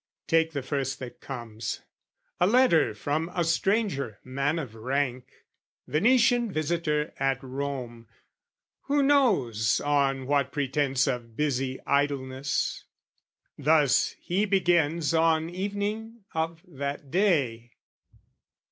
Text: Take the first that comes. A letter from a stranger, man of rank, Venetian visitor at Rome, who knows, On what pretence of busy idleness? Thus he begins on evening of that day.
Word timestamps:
Take 0.25 0.53
the 0.53 0.63
first 0.63 0.97
that 0.97 1.21
comes. 1.21 1.81
A 2.39 2.47
letter 2.47 2.95
from 2.95 3.29
a 3.35 3.43
stranger, 3.43 4.19
man 4.23 4.57
of 4.57 4.73
rank, 4.73 5.27
Venetian 5.87 6.51
visitor 6.51 7.13
at 7.19 7.37
Rome, 7.43 8.07
who 8.85 9.03
knows, 9.03 9.79
On 9.79 10.25
what 10.25 10.51
pretence 10.51 11.05
of 11.05 11.37
busy 11.37 11.77
idleness? 11.85 12.85
Thus 13.59 14.15
he 14.19 14.45
begins 14.45 15.13
on 15.13 15.51
evening 15.51 16.23
of 16.33 16.63
that 16.67 17.11
day. 17.11 17.73